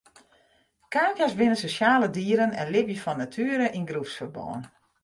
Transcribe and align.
Kavia's 0.93 1.35
binne 1.39 1.57
sosjale 1.61 2.07
dieren 2.17 2.51
en 2.61 2.71
libje 2.73 2.99
fan 3.03 3.19
natuere 3.23 3.67
yn 3.77 3.87
groepsferbân. 3.89 4.61